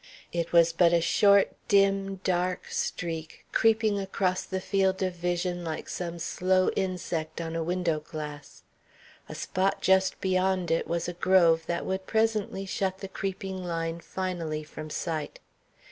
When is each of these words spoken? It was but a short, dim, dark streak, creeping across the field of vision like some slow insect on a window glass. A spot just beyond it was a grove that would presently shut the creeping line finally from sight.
It 0.33 0.51
was 0.51 0.73
but 0.73 0.93
a 0.93 0.99
short, 0.99 1.51
dim, 1.67 2.21
dark 2.23 2.65
streak, 2.69 3.45
creeping 3.51 3.99
across 3.99 4.45
the 4.45 4.59
field 4.59 5.03
of 5.03 5.13
vision 5.13 5.63
like 5.63 5.87
some 5.87 6.17
slow 6.17 6.69
insect 6.71 7.39
on 7.39 7.55
a 7.55 7.63
window 7.63 7.99
glass. 7.99 8.63
A 9.29 9.35
spot 9.35 9.79
just 9.79 10.19
beyond 10.19 10.71
it 10.71 10.87
was 10.87 11.07
a 11.07 11.13
grove 11.13 11.67
that 11.67 11.85
would 11.85 12.07
presently 12.07 12.65
shut 12.65 12.97
the 12.97 13.07
creeping 13.07 13.63
line 13.63 13.99
finally 13.99 14.63
from 14.63 14.89
sight. 14.89 15.37